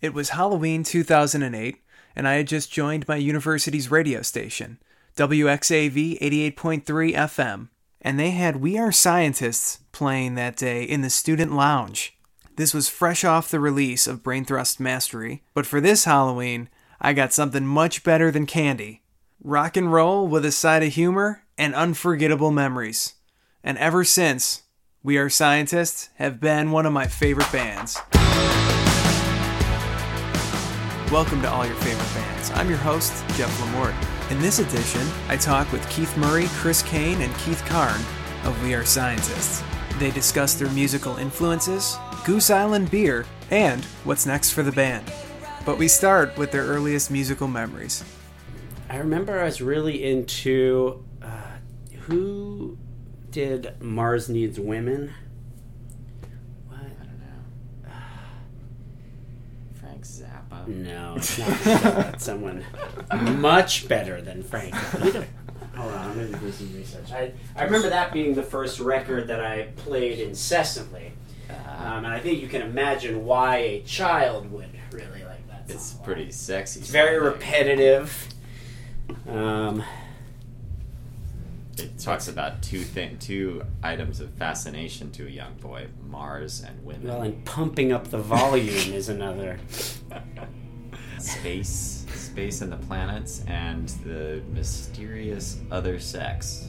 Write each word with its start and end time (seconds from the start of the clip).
It 0.00 0.12
was 0.12 0.30
Halloween 0.30 0.82
2008, 0.82 1.76
and 2.14 2.28
I 2.28 2.34
had 2.34 2.46
just 2.46 2.70
joined 2.70 3.08
my 3.08 3.16
university's 3.16 3.90
radio 3.90 4.22
station, 4.22 4.78
WXAV 5.16 6.20
88.3 6.20 6.84
FM, 7.14 7.68
and 8.02 8.20
they 8.20 8.30
had 8.30 8.56
We 8.56 8.76
Are 8.78 8.92
Scientists 8.92 9.80
playing 9.92 10.34
that 10.34 10.56
day 10.56 10.84
in 10.84 11.00
the 11.00 11.10
student 11.10 11.54
lounge. 11.54 12.18
This 12.56 12.74
was 12.74 12.88
fresh 12.88 13.24
off 13.24 13.50
the 13.50 13.60
release 13.60 14.06
of 14.06 14.22
Brain 14.22 14.44
Thrust 14.44 14.80
Mastery, 14.80 15.42
but 15.54 15.66
for 15.66 15.80
this 15.80 16.04
Halloween, 16.04 16.68
I 17.00 17.12
got 17.14 17.32
something 17.32 17.66
much 17.66 18.04
better 18.04 18.30
than 18.30 18.46
candy 18.46 19.02
rock 19.42 19.76
and 19.76 19.92
roll 19.92 20.26
with 20.26 20.44
a 20.44 20.50
side 20.52 20.82
of 20.82 20.92
humor 20.92 21.42
and 21.56 21.74
unforgettable 21.74 22.50
memories. 22.50 23.14
And 23.62 23.78
ever 23.78 24.02
since, 24.02 24.62
We 25.02 25.18
Are 25.18 25.30
Scientists 25.30 26.10
have 26.16 26.40
been 26.40 26.72
one 26.72 26.86
of 26.86 26.92
my 26.92 27.06
favorite 27.06 27.50
bands. 27.52 27.98
Welcome 31.12 31.40
to 31.42 31.48
All 31.48 31.64
Your 31.64 31.76
Favorite 31.76 32.14
Bands. 32.14 32.50
I'm 32.50 32.68
your 32.68 32.78
host, 32.78 33.12
Jeff 33.36 33.60
Lamort. 33.60 33.94
In 34.32 34.40
this 34.40 34.58
edition, 34.58 35.06
I 35.28 35.36
talk 35.36 35.70
with 35.70 35.88
Keith 35.88 36.16
Murray, 36.16 36.46
Chris 36.48 36.82
Cain, 36.82 37.20
and 37.20 37.32
Keith 37.36 37.64
Carne 37.64 38.00
of 38.42 38.60
We 38.64 38.74
Are 38.74 38.84
Scientists. 38.84 39.62
They 40.00 40.10
discuss 40.10 40.54
their 40.54 40.68
musical 40.70 41.16
influences, 41.16 41.96
Goose 42.24 42.50
Island 42.50 42.90
beer, 42.90 43.24
and 43.52 43.84
what's 44.02 44.26
next 44.26 44.50
for 44.50 44.64
the 44.64 44.72
band. 44.72 45.12
But 45.64 45.78
we 45.78 45.86
start 45.86 46.36
with 46.36 46.50
their 46.50 46.64
earliest 46.64 47.12
musical 47.12 47.46
memories. 47.46 48.02
I 48.90 48.96
remember 48.96 49.38
I 49.38 49.44
was 49.44 49.62
really 49.62 50.02
into 50.02 51.04
uh, 51.22 51.58
who 52.00 52.78
did 53.30 53.80
Mars 53.80 54.28
Needs 54.28 54.58
Women. 54.58 55.14
What? 56.66 56.80
I 56.80 57.04
don't 57.04 57.20
know. 57.20 57.90
Frank 59.78 60.04
Zappa. 60.50 60.66
No, 60.66 61.14
it's 61.16 61.38
not. 61.38 61.58
That's 61.64 62.24
someone 62.24 62.64
much 63.38 63.88
better 63.88 64.20
than 64.20 64.42
Frank. 64.42 64.74
Hold 64.74 65.92
on, 65.92 66.08
I'm 66.08 66.14
going 66.14 66.32
to 66.32 66.38
do 66.38 66.50
some 66.50 66.74
research. 66.74 67.12
I, 67.12 67.32
I 67.54 67.64
remember 67.64 67.90
that 67.90 68.12
being 68.12 68.34
the 68.34 68.42
first 68.42 68.80
record 68.80 69.28
that 69.28 69.44
I 69.44 69.68
played 69.76 70.18
incessantly. 70.20 71.12
Um, 71.50 72.04
and 72.04 72.06
I 72.06 72.18
think 72.18 72.40
you 72.40 72.48
can 72.48 72.62
imagine 72.62 73.24
why 73.24 73.56
a 73.58 73.80
child 73.82 74.50
would 74.50 74.70
really 74.90 75.22
like 75.24 75.46
that. 75.48 75.68
Song. 75.68 75.76
It's 75.76 75.92
pretty 75.92 76.30
sexy. 76.32 76.80
It's 76.80 76.88
very 76.88 77.20
repetitive. 77.20 78.28
Um, 79.28 79.84
It 81.78 81.98
talks 81.98 82.26
about 82.28 82.62
two 82.62 82.80
thing, 82.82 83.18
two 83.18 83.62
items 83.82 84.20
of 84.20 84.30
fascination 84.34 85.10
to 85.12 85.26
a 85.26 85.30
young 85.30 85.54
boy: 85.60 85.88
Mars 86.08 86.64
and 86.66 86.82
women. 86.84 87.08
well, 87.08 87.22
and 87.22 87.44
pumping 87.44 87.92
up 87.92 88.08
the 88.08 88.18
volume 88.18 88.92
is 88.94 89.08
another. 89.08 89.58
space, 91.18 92.04
space 92.14 92.60
and 92.62 92.70
the 92.72 92.76
planets, 92.76 93.42
and 93.46 93.88
the 94.04 94.42
mysterious 94.52 95.58
other 95.70 95.98
sex. 95.98 96.68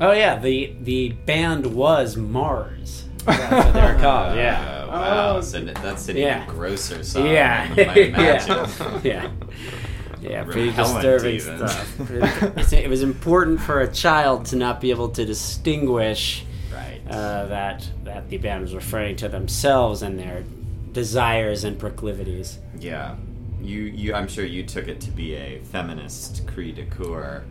Oh 0.00 0.12
yeah, 0.12 0.38
the 0.38 0.74
the 0.82 1.10
band 1.26 1.66
was 1.74 2.16
Mars. 2.16 3.04
That's 3.24 3.52
what 3.52 3.72
they 3.72 3.80
were 3.94 3.98
called. 4.00 4.36
Yeah. 4.36 4.84
Uh, 4.84 4.86
wow. 4.88 5.40
So 5.40 5.60
that's 5.60 6.08
an 6.08 6.16
Yeah. 6.16 6.42
even 6.42 6.54
grosser 6.54 7.02
song. 7.04 7.26
Yeah. 7.26 7.72
yeah. 7.74 9.00
Yeah. 9.02 9.30
Yeah, 10.24 10.44
pretty 10.44 10.68
Repellent 10.70 10.94
disturbing 11.02 11.34
even. 11.36 11.68
stuff. 11.68 12.00
It's- 12.58 12.72
it 12.72 12.88
was 12.88 13.02
important 13.02 13.60
for 13.60 13.80
a 13.80 13.88
child 13.92 14.46
to 14.46 14.56
not 14.56 14.80
be 14.80 14.90
able 14.90 15.08
to 15.10 15.24
distinguish 15.24 16.44
Right. 16.72 17.00
uh, 17.08 17.46
that 17.46 17.88
that 18.04 18.28
the 18.30 18.38
band 18.38 18.62
was 18.62 18.74
referring 18.74 19.16
to 19.16 19.28
themselves 19.28 20.02
and 20.02 20.18
their 20.18 20.44
desires 20.92 21.64
and 21.64 21.78
proclivities. 21.78 22.58
Yeah, 22.78 23.16
you, 23.60 23.82
you. 23.82 24.14
I'm 24.14 24.28
sure 24.28 24.44
you 24.44 24.62
took 24.64 24.88
it 24.88 25.00
to 25.02 25.10
be 25.10 25.34
a 25.34 25.60
feminist 25.72 26.46
cri 26.46 26.72
de 26.72 26.84
coeur, 26.86 27.44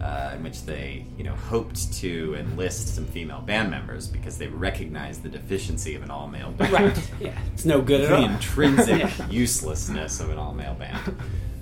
uh, 0.00 0.32
in 0.36 0.42
which 0.42 0.64
they, 0.64 1.04
you 1.18 1.24
know, 1.24 1.34
hoped 1.34 1.92
to 2.00 2.34
enlist 2.38 2.94
some 2.94 3.04
female 3.06 3.40
band 3.40 3.70
members 3.70 4.06
because 4.06 4.38
they 4.38 4.46
recognized 4.48 5.22
the 5.22 5.28
deficiency 5.28 5.94
of 5.94 6.02
an 6.02 6.10
all-male 6.10 6.52
band, 6.52 6.72
Right. 6.72 7.10
Yeah. 7.20 7.38
It's 7.54 7.64
no 7.64 7.80
good 7.82 8.00
at 8.02 8.08
the 8.08 8.16
all. 8.16 8.24
intrinsic 8.24 9.10
uselessness 9.30 10.20
of 10.20 10.30
an 10.30 10.38
all-male 10.38 10.74
band. 10.74 11.16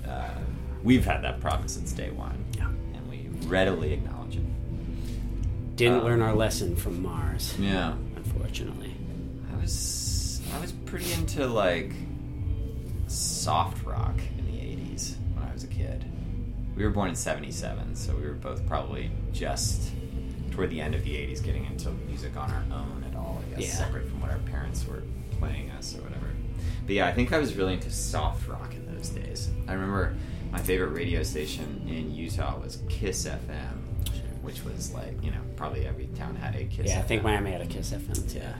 Uh, 0.07 0.29
we've 0.83 1.05
had 1.05 1.23
that 1.23 1.39
problem 1.39 1.67
since 1.67 1.91
day 1.91 2.09
one, 2.11 2.43
Yeah. 2.57 2.67
and 2.67 3.09
we 3.09 3.27
readily 3.47 3.93
acknowledge 3.93 4.35
it. 4.37 5.75
Didn't 5.75 5.99
Um, 5.99 6.03
learn 6.05 6.21
our 6.21 6.35
lesson 6.35 6.75
from 6.75 7.01
Mars, 7.01 7.55
Yeah, 7.59 7.93
unfortunately. 8.15 8.93
I 9.53 9.61
was 9.61 10.41
I 10.53 10.59
was 10.59 10.71
pretty 10.71 11.11
into 11.13 11.45
like 11.47 11.93
soft 13.07 13.85
rock 13.85 14.19
in 14.37 14.45
the 14.45 14.59
80s 14.59 15.15
when 15.35 15.47
I 15.47 15.53
was 15.53 15.63
a 15.63 15.67
kid. 15.67 16.05
We 16.75 16.83
were 16.83 16.89
born 16.91 17.09
in 17.09 17.15
77, 17.15 17.95
so 17.95 18.15
we 18.15 18.21
were 18.25 18.33
both 18.33 18.65
probably 18.65 19.11
just 19.33 19.91
toward 20.51 20.69
the 20.69 20.81
end 20.81 20.95
of 20.95 21.03
the 21.03 21.15
80s 21.15 21.41
getting 21.43 21.65
into 21.65 21.89
music 22.07 22.35
on 22.37 22.49
our 22.51 22.63
own 22.71 23.03
at 23.09 23.15
all, 23.15 23.41
I 23.45 23.59
guess, 23.59 23.67
Yeah. 23.69 23.75
separate 23.75 24.07
from 24.09 24.21
what 24.21 24.31
our 24.31 24.37
parents 24.39 24.85
were 24.87 25.03
playing 25.39 25.69
us 25.71 25.95
or 25.95 26.01
whatever. 26.01 26.27
But 26.85 26.95
yeah, 26.95 27.07
I 27.07 27.13
think 27.13 27.31
I 27.31 27.37
was 27.37 27.55
really 27.55 27.73
into 27.73 27.91
soft 27.91 28.47
rock 28.47 28.73
in 28.73 28.85
those 28.95 29.09
days. 29.09 29.49
I 29.67 29.73
remember 29.73 30.15
my 30.51 30.59
favorite 30.59 30.89
radio 30.89 31.23
station 31.23 31.85
in 31.87 32.13
Utah 32.13 32.57
was 32.59 32.79
Kiss 32.89 33.25
FM, 33.27 33.77
which 34.41 34.63
was 34.63 34.93
like, 34.93 35.21
you 35.23 35.31
know, 35.31 35.41
probably 35.55 35.85
every 35.85 36.07
town 36.17 36.35
had 36.35 36.55
a 36.55 36.65
Kiss 36.65 36.87
Yeah, 36.87 36.99
I 36.99 37.03
think 37.03 37.23
Miami 37.23 37.51
had 37.51 37.61
a 37.61 37.65
Kiss 37.67 37.91
FM 37.91 38.31
too. 38.31 38.39
Yeah. 38.39 38.53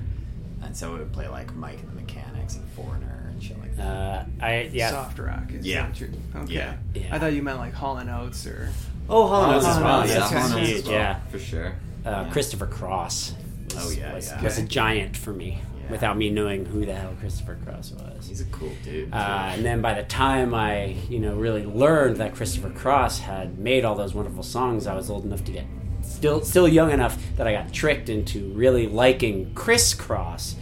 And 0.62 0.76
so 0.76 0.96
it 0.96 1.00
would 1.00 1.14
play 1.14 1.28
like 1.28 1.56
Mike 1.56 1.80
and 1.80 1.90
the 1.90 1.96
Mechanics 2.02 2.56
and 2.58 2.68
Foreigner 2.72 3.28
and 3.32 3.42
shit 3.42 3.58
like 3.60 3.76
that. 3.78 3.86
Uh, 3.88 4.26
I 4.42 4.70
yeah. 4.74 4.92
Soft 4.92 5.18
rock. 5.20 5.52
Is 5.54 5.66
Yeah. 5.66 5.88
that 5.90 6.02
what 6.36 6.44
okay. 6.44 6.54
Yeah. 6.54 6.76
Yeah. 6.94 7.16
I 7.16 7.20
thought 7.20 7.34
you 7.34 7.42
meant 7.42 7.60
like 7.60 7.74
Hall 7.74 7.98
and 7.98 8.10
Oates 8.10 8.46
or. 8.46 8.70
Oh, 9.10 9.28
Hall 9.28 9.46
and 9.46 9.54
Oates 9.56 9.66
as 9.66 9.76
Hall 9.78 9.84
well. 9.86 10.02
and 10.02 10.10
Yeah, 10.10 10.18
Oates, 10.18 10.32
Hall 10.32 10.44
and 10.46 10.54
Oates 10.54 10.68
huge. 10.68 10.78
as 10.80 10.86
well, 10.86 10.94
Yeah. 10.96 11.20
for 11.32 11.40
sure. 11.40 11.68
Uh, 12.06 12.10
Yeah. 12.26 12.30
Christopher 12.32 12.66
Cross. 12.68 13.34
Was, 13.74 13.86
Oh, 13.86 14.00
yeah, 14.00 14.14
was, 14.16 14.28
yeah. 14.28 14.42
was 14.44 14.58
a 14.58 14.64
giant 14.64 15.16
for 15.16 15.32
me 15.32 15.60
Yeah. 15.60 15.64
Without 15.90 16.18
me 16.18 16.30
knowing 16.30 16.66
who 16.66 16.86
the 16.86 16.94
hell 16.94 17.16
Christopher 17.20 17.58
Cross 17.66 17.92
was. 17.94 18.28
He's 18.28 18.42
a 18.42 18.46
cool 18.46 18.72
dude. 18.84 19.14
Uh, 19.14 19.50
and 19.54 19.66
then 19.66 19.82
by 19.82 19.94
the 19.96 20.04
time 20.04 20.54
I, 20.54 20.96
you 21.10 21.20
know, 21.20 21.36
really 21.36 21.66
learned 21.66 22.18
that 22.18 22.36
Christopher 22.36 22.70
Cross 22.70 23.20
had 23.20 23.58
made 23.58 23.86
all 23.86 23.96
those 23.96 24.14
wonderful 24.14 24.44
songs, 24.44 24.86
I 24.88 24.96
was 24.96 25.10
old 25.10 25.26
enough 25.26 25.44
to 25.46 25.52
get 25.52 25.66
still 26.02 26.42
still 26.42 26.68
young 26.68 26.92
enough 26.92 27.18
that 27.38 27.48
I 27.48 27.54
got 27.54 27.72
tricked 27.74 28.10
into 28.10 28.52
really 28.54 28.88
liking 28.88 29.54
Kris 29.54 29.94
Kross 29.94 30.56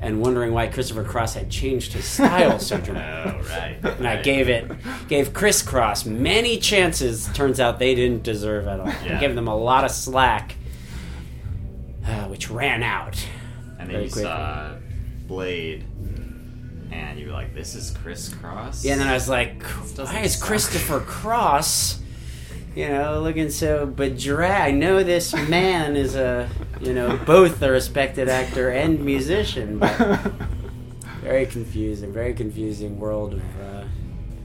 and 0.00 0.20
wondering 0.20 0.52
why 0.52 0.66
Christopher 0.66 1.02
Cross 1.04 1.34
had 1.34 1.50
changed 1.50 1.92
his 1.94 2.04
style 2.04 2.58
so 2.58 2.76
dramatically. 2.80 3.40
oh, 3.40 3.42
dramatically. 3.42 3.90
right. 3.90 3.98
And 3.98 4.06
I 4.06 4.20
gave 4.22 4.48
it, 4.50 4.70
gave 5.08 5.32
Kris 5.32 5.62
Kross 5.62 6.04
many 6.04 6.58
chances. 6.58 7.26
Turns 7.32 7.58
out 7.58 7.78
they 7.78 7.94
didn't 7.94 8.22
deserve 8.22 8.66
at 8.66 8.80
all. 8.80 8.88
I 8.88 9.18
gave 9.18 9.34
them 9.34 9.48
a 9.48 9.56
lot 9.56 9.84
of 9.84 9.90
slack, 9.90 10.56
uh, 12.06 12.24
which 12.24 12.50
ran 12.50 12.82
out. 12.82 13.16
And 13.84 13.90
then 13.90 13.96
very 13.96 14.04
you 14.04 14.10
saw 14.10 14.70
Blade, 15.26 15.84
and 16.90 17.18
you 17.18 17.26
were 17.26 17.32
like, 17.32 17.54
"This 17.54 17.74
is 17.74 17.90
Chris 18.02 18.28
Cross." 18.28 18.84
Yeah, 18.84 18.92
and 18.92 19.00
then 19.00 19.08
I 19.08 19.14
was 19.14 19.28
like, 19.28 19.62
why 19.62 20.20
is 20.20 20.34
sound- 20.34 20.42
Christopher 20.42 21.00
Cross, 21.00 22.00
you 22.74 22.88
know, 22.88 23.20
looking 23.22 23.50
so 23.50 23.86
bedra 23.86 24.60
I 24.60 24.70
know 24.70 25.02
this 25.02 25.32
man 25.48 25.96
is 25.96 26.14
a, 26.14 26.48
you 26.80 26.92
know, 26.92 27.16
both 27.26 27.60
a 27.62 27.70
respected 27.70 28.28
actor 28.28 28.70
and 28.70 29.00
musician, 29.04 29.78
but 29.78 30.20
very 31.22 31.46
confusing, 31.46 32.12
very 32.12 32.34
confusing 32.34 32.98
world 32.98 33.34
of, 33.34 33.42
uh, 33.60 33.84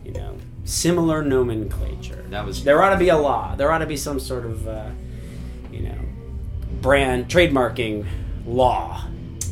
you 0.05 0.11
know, 0.11 0.35
similar 0.63 1.21
nomenclature. 1.23 2.23
That 2.29 2.45
was- 2.45 2.63
There 2.63 2.81
ought 2.83 2.91
to 2.91 2.97
be 2.99 3.09
a 3.09 3.17
law. 3.17 3.55
There 3.55 3.71
ought 3.71 3.79
to 3.79 3.85
be 3.85 3.97
some 3.97 4.19
sort 4.19 4.45
of, 4.45 4.67
uh, 4.67 4.85
you 5.71 5.81
know, 5.81 5.97
brand 6.81 7.27
trademarking 7.27 8.05
law. 8.45 9.03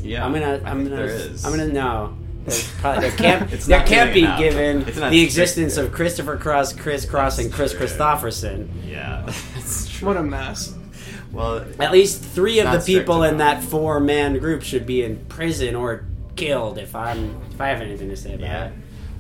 Yeah. 0.04 0.26
I'm 0.26 0.34
gonna. 0.34 0.62
I 0.64 0.70
I'm 0.70 0.78
think 0.80 0.90
gonna. 0.90 0.96
There 0.96 1.06
is. 1.16 1.46
I'm 1.46 1.52
gonna 1.52 1.68
know. 1.72 2.18
There's 2.46 2.72
probably, 2.76 3.10
there 3.10 3.18
can't. 3.18 3.52
It's 3.54 3.66
there 3.66 3.80
not 3.80 3.88
can't 3.88 4.14
be 4.14 4.24
it 4.24 4.28
out. 4.28 4.40
given 4.40 4.84
the 4.86 5.22
existence 5.24 5.78
of 5.78 5.92
Christopher 5.92 6.38
Cross, 6.38 6.74
Kris 6.74 7.06
Kross, 7.06 7.40
and 7.44 7.52
Chris 7.52 7.74
true. 7.74 7.86
Kristofferson. 7.88 8.70
Yeah, 8.86 9.24
that's 9.56 9.90
true. 9.90 10.08
What 10.08 10.18
a 10.18 10.24
mess. 10.24 10.74
Well, 11.34 11.66
At 11.80 11.92
least 11.92 12.24
three 12.24 12.60
of 12.60 12.72
the 12.72 12.80
people 12.80 13.24
in 13.24 13.36
enough. 13.36 13.62
that 13.62 13.70
four-man 13.70 14.40
group 14.40 14.64
should 14.64 14.86
be 14.86 15.04
in 15.04 15.18
prison 15.26 15.76
or 15.76 16.06
killed. 16.38 16.78
If 16.78 16.96
I'm, 16.96 17.40
if 17.52 17.60
I 17.60 17.68
have 17.68 17.82
anything 17.82 18.10
to 18.10 18.16
say 18.16 18.34
about 18.36 18.46
Yeah, 18.48 18.66
it. 18.68 18.74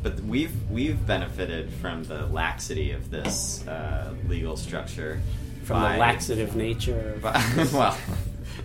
but 0.03 0.19
we've 0.21 0.53
we've 0.71 1.05
benefited 1.05 1.69
from 1.73 2.05
the 2.05 2.25
laxity 2.27 2.91
of 2.91 3.11
this 3.11 3.67
uh, 3.67 4.13
legal 4.29 4.55
structure 4.55 5.21
From 5.63 5.81
by- 5.81 5.93
the 5.93 5.99
laxative 5.99 6.55
nature. 6.55 7.15
Of, 7.17 7.21
by- 7.23 7.67
well, 7.73 7.97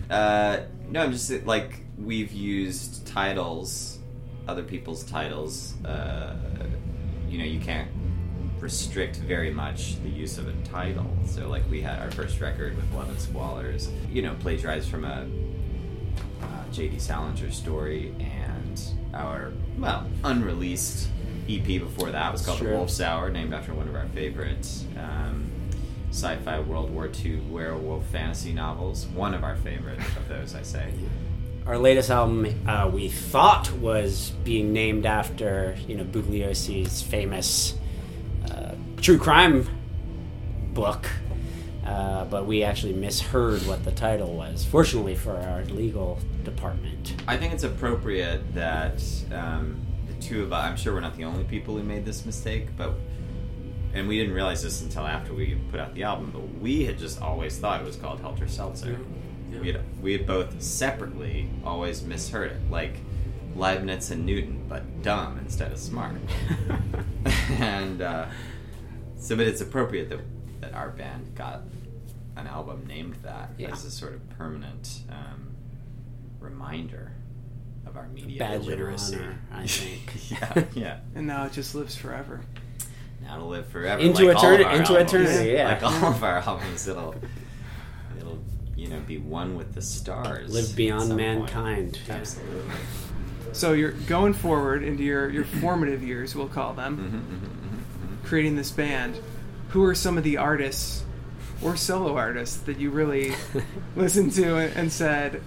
uh, 0.09 0.59
no, 0.89 1.01
I'm 1.01 1.11
just 1.11 1.29
like 1.45 1.82
we've 1.97 2.31
used 2.31 3.05
titles, 3.07 3.99
other 4.47 4.63
people's 4.63 5.03
titles. 5.03 5.73
Uh, 5.85 6.35
you 7.29 7.37
know, 7.37 7.45
you 7.45 7.59
can't 7.59 7.89
restrict 8.59 9.17
very 9.17 9.51
much 9.51 10.01
the 10.03 10.09
use 10.09 10.37
of 10.37 10.47
a 10.47 10.53
title. 10.63 11.05
So, 11.25 11.49
like, 11.49 11.69
we 11.69 11.81
had 11.81 11.99
our 11.99 12.11
first 12.11 12.39
record 12.39 12.75
with 12.75 12.91
Love 12.93 13.09
and 13.09 13.17
Squallers, 13.17 13.89
you 14.11 14.21
know, 14.21 14.35
plagiarized 14.39 14.89
from 14.89 15.05
a 15.05 15.27
uh, 16.41 16.71
J.D. 16.71 16.99
Salinger 16.99 17.51
story, 17.51 18.13
and 18.19 18.81
our 19.13 19.51
well 19.77 20.07
unreleased 20.23 21.09
EP 21.49 21.65
before 21.65 22.11
that 22.11 22.31
was 22.31 22.45
called 22.45 22.59
Sure. 22.59 22.69
The 22.69 22.77
Wolf's 22.77 23.01
Hour, 23.01 23.29
named 23.29 23.53
after 23.53 23.73
one 23.73 23.87
of 23.87 23.95
our 23.95 24.07
favorite 24.07 24.67
um, 24.97 25.51
sci-fi 26.11 26.59
World 26.61 26.89
War 26.91 27.09
II 27.23 27.37
werewolf 27.49 28.05
fantasy 28.07 28.53
novels. 28.53 29.07
One 29.07 29.33
of 29.33 29.43
our 29.43 29.55
favorite 29.57 29.99
of 29.99 30.27
those, 30.29 30.55
I 30.55 30.61
say. 30.61 30.93
Our 31.65 31.77
latest 31.77 32.09
album, 32.09 32.67
uh, 32.67 32.91
we 32.93 33.07
thought 33.07 33.71
was 33.71 34.31
being 34.43 34.73
named 34.73 35.05
after 35.05 35.77
you 35.87 35.95
know 35.95 36.03
Bugliosi's 36.03 37.01
famous 37.01 37.75
uh, 38.51 38.73
true 38.97 39.17
crime 39.17 39.69
book, 40.73 41.09
uh, 41.85 42.25
but 42.25 42.47
we 42.47 42.63
actually 42.63 42.91
misheard 42.91 43.65
what 43.65 43.85
the 43.85 43.91
title 43.91 44.35
was. 44.35 44.65
Fortunately 44.65 45.15
for 45.15 45.37
our 45.37 45.63
legal 45.65 46.19
department, 46.43 47.15
I 47.29 47.37
think 47.37 47.53
it's 47.53 47.63
appropriate 47.63 48.53
that 48.53 49.01
um, 49.31 49.79
the 50.07 50.15
two 50.15 50.43
of 50.43 50.51
us, 50.51 50.65
I'm 50.65 50.75
sure 50.75 50.93
we're 50.93 50.99
not 50.99 51.15
the 51.15 51.23
only 51.23 51.45
people 51.45 51.77
who 51.77 51.83
made 51.83 52.03
this 52.03 52.25
mistake, 52.25 52.75
but, 52.75 52.91
and 53.93 54.05
we 54.05 54.17
didn't 54.17 54.33
realize 54.33 54.61
this 54.63 54.81
until 54.81 55.07
after 55.07 55.33
we 55.33 55.55
put 55.71 55.79
out 55.79 55.93
the 55.93 56.03
album, 56.03 56.29
but 56.33 56.41
we 56.59 56.83
had 56.83 56.99
just 56.99 57.21
always 57.21 57.57
thought 57.57 57.79
it 57.79 57.85
was 57.85 57.95
called 57.95 58.19
Helter 58.19 58.49
Seltzer. 58.49 58.99
We, 59.61 59.71
had, 59.71 59.81
we 60.01 60.11
had 60.13 60.25
both 60.27 60.61
separately 60.61 61.49
always 61.63 62.01
misheard 62.03 62.51
it, 62.51 62.61
like 62.69 62.97
Leibniz 63.55 64.11
and 64.11 64.25
Newton, 64.25 64.65
but 64.67 65.01
dumb 65.03 65.37
instead 65.39 65.71
of 65.71 65.77
smart. 65.77 66.15
and 67.59 68.01
uh, 68.01 68.25
so, 69.17 69.35
but 69.35 69.47
it's 69.47 69.61
appropriate 69.61 70.09
that, 70.09 70.19
that 70.61 70.73
our 70.73 70.89
band 70.89 71.35
got 71.35 71.61
an 72.35 72.47
album 72.47 72.85
named 72.87 73.15
that 73.23 73.51
Yeah. 73.57 73.71
as 73.71 73.85
a 73.85 73.91
sort 73.91 74.13
of 74.13 74.27
permanent 74.37 75.01
um, 75.09 75.55
reminder 76.39 77.11
of 77.85 77.95
our 77.97 78.07
media 78.07 78.39
Bad 78.39 78.63
literacy. 78.65 79.15
honor, 79.17 79.39
I 79.51 79.67
think. 79.67 80.31
yeah, 80.31 80.63
yeah. 80.73 80.99
And 81.15 81.27
now 81.27 81.45
it 81.45 81.51
just 81.53 81.75
lives 81.75 81.95
forever. 81.95 82.41
Now 83.21 83.37
to 83.37 83.43
live 83.45 83.67
forever. 83.67 84.01
Into 84.01 84.25
like 84.25 84.35
all 84.37 84.51
of 84.53 84.59
eterni- 84.59 84.65
our 84.65 84.75
into 84.75 84.91
albums. 84.93 85.13
eternity, 85.13 85.51
yeah. 85.51 85.67
Like 85.73 85.83
all 85.83 86.09
of 86.11 86.23
our 86.23 86.37
albums, 86.39 86.87
it'll 86.87 87.09
it'll 87.13 87.29
you 88.83 88.89
know 88.89 88.99
be 89.07 89.17
one 89.17 89.55
with 89.55 89.73
the 89.73 89.81
stars. 89.81 90.53
live 90.53 90.75
beyond 90.75 91.15
mankind. 91.15 91.99
Yeah. 92.07 92.15
Absolutely. 92.15 92.75
So 93.53 93.71
you're 93.73 93.91
going 93.91 94.33
forward 94.33 94.83
into 94.83 95.03
your, 95.03 95.29
your 95.29 95.43
formative 95.61 96.03
years, 96.03 96.35
we'll 96.35 96.49
call 96.49 96.73
them, 96.73 96.97
Mhm, 96.97 97.09
mhm, 97.09 98.17
mhm, 98.17 98.17
mhm. 98.17 98.25
creating 98.27 98.55
this 98.57 98.71
band. 98.71 99.19
Who 99.69 99.83
are 99.85 99.95
some 99.95 100.17
of 100.17 100.23
the 100.23 100.37
artists 100.37 101.03
or 101.61 101.77
solo 101.77 102.17
artists 102.17 102.57
that 102.63 102.77
you 102.77 102.89
really 102.89 103.33
listened 103.95 104.33
to 104.33 104.57
and, 104.57 104.75
and 104.75 104.91
said, 104.91 105.41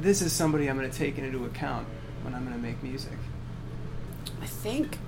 this 0.00 0.20
is 0.20 0.32
somebody 0.32 0.68
I'm 0.68 0.76
going 0.76 0.90
to 0.90 0.96
take 0.96 1.16
into 1.16 1.44
account 1.46 1.86
when 2.22 2.34
I'm 2.34 2.44
going 2.44 2.54
to 2.56 2.62
make 2.62 2.82
music? 2.82 3.12
I 4.42 4.46
think 4.46 4.98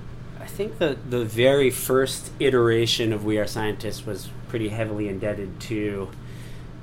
I 0.40 0.46
think 0.46 0.78
the 0.78 0.96
the 1.08 1.24
very 1.24 1.70
first 1.70 2.30
iteration 2.40 3.12
of 3.12 3.24
We 3.24 3.38
Are 3.38 3.46
Scientists 3.46 4.06
was 4.06 4.28
pretty 4.48 4.68
heavily 4.68 5.08
indebted 5.08 5.60
to 5.62 6.08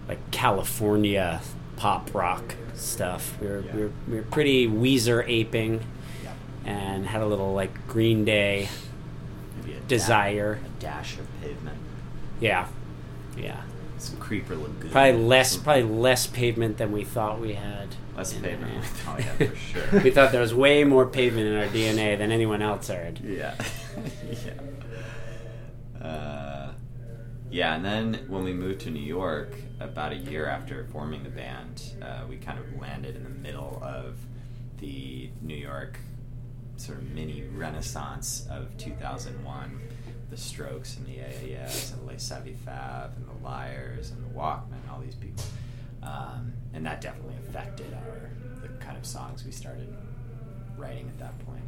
like 0.08 0.32
California 0.32 1.42
pop 1.76 2.14
rock 2.14 2.56
stuff. 2.74 3.36
We 3.42 3.48
were 3.48 3.62
we, 3.74 3.82
were, 3.84 3.92
we 4.08 4.16
were 4.18 4.22
pretty 4.24 4.68
Weezer 4.68 5.24
aping 5.28 5.82
Yeah. 6.24 6.34
and 6.66 7.06
had 7.08 7.22
a 7.22 7.26
little 7.26 7.54
like 7.54 7.88
Green 7.88 8.26
Day 8.26 8.70
Maybe 9.62 9.78
a 9.78 9.80
desire. 9.82 10.60
a 10.66 10.82
dash 10.82 11.18
of 11.18 11.28
pavement, 11.42 11.78
Yeah. 12.40 12.68
Yeah. 13.38 13.62
some 13.98 14.18
creeper 14.18 14.56
lagoon. 14.56 14.92
Probably 14.92 15.14
less 15.24 15.56
probably 15.58 15.84
less 15.84 16.28
pavement 16.28 16.78
than 16.78 16.92
we 16.92 17.04
thought 17.04 17.40
we 17.40 17.54
had. 17.54 17.90
less 18.16 18.34
pavement. 18.34 18.86
our- 19.08 19.16
Oh 19.16 19.20
yeah, 19.20 19.48
for 19.50 19.56
sure. 19.92 20.02
We 20.04 20.12
thought 20.12 20.32
there 20.32 20.42
was 20.42 20.54
way 20.54 20.84
more 20.84 21.06
pavement 21.08 21.48
in 21.48 21.56
our 21.56 21.68
DNA 21.68 22.18
than 22.18 22.32
anyone 22.32 22.62
else 22.62 22.88
heard. 22.90 23.20
Yeah. 23.22 23.56
yeah. 24.30 24.54
Uh, 26.06 26.43
yeah, 27.54 27.76
and 27.76 27.86
then 27.86 28.26
when 28.28 28.44
we 28.44 28.52
moved 28.54 28.82
to 28.82 28.90
New 28.90 29.00
York, 29.00 29.54
about 29.80 30.12
a 30.12 30.16
year 30.16 30.48
after 30.48 30.86
forming 30.92 31.24
the 31.24 31.30
band, 31.30 31.84
uh, 32.02 32.22
we 32.28 32.38
kind 32.38 32.58
of 32.58 32.66
landed 32.82 33.16
in 33.16 33.24
the 33.24 33.30
middle 33.30 33.80
of 33.84 34.18
the 34.80 35.30
New 35.42 35.56
York 35.56 36.00
sort 36.78 36.98
of 36.98 37.04
mini 37.12 37.44
renaissance 37.54 38.48
of 38.50 38.76
2001. 38.78 39.80
The 40.32 40.38
Strokes 40.38 40.98
and 40.98 41.06
the 41.06 41.18
AAS 41.20 41.94
and 41.94 42.08
Les 42.08 42.18
Savy 42.24 42.56
Fav 42.66 43.16
and 43.16 43.28
the 43.28 43.44
Liars 43.46 44.10
and 44.10 44.24
the 44.24 44.30
Walkmen, 44.36 44.90
all 44.92 45.00
these 45.00 45.14
people. 45.14 45.44
Um, 46.02 46.54
and 46.74 46.84
that 46.88 47.02
definitely 47.02 47.36
affected 47.48 47.94
our 47.94 48.32
the 48.64 48.70
kind 48.84 48.98
of 48.98 49.06
songs 49.06 49.46
we 49.46 49.52
started 49.52 49.94
writing 50.76 51.08
at 51.08 51.20
that 51.20 51.38
point. 51.46 51.62